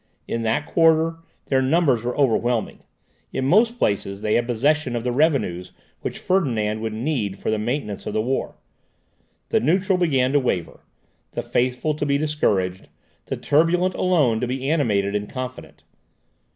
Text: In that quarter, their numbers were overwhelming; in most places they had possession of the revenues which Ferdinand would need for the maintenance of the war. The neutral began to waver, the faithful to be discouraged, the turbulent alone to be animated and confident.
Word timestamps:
In 0.27 0.41
that 0.41 0.65
quarter, 0.65 1.17
their 1.45 1.61
numbers 1.61 2.01
were 2.01 2.17
overwhelming; 2.17 2.79
in 3.31 3.45
most 3.45 3.77
places 3.77 4.21
they 4.21 4.33
had 4.33 4.47
possession 4.47 4.95
of 4.95 5.03
the 5.03 5.11
revenues 5.11 5.73
which 5.99 6.17
Ferdinand 6.17 6.81
would 6.81 6.93
need 6.95 7.37
for 7.37 7.51
the 7.51 7.59
maintenance 7.59 8.07
of 8.07 8.13
the 8.13 8.19
war. 8.21 8.55
The 9.49 9.59
neutral 9.59 9.99
began 9.99 10.33
to 10.33 10.39
waver, 10.39 10.79
the 11.33 11.43
faithful 11.43 11.93
to 11.93 12.05
be 12.07 12.17
discouraged, 12.17 12.87
the 13.27 13.37
turbulent 13.37 13.93
alone 13.93 14.39
to 14.41 14.47
be 14.47 14.67
animated 14.71 15.13
and 15.13 15.29
confident. 15.29 15.83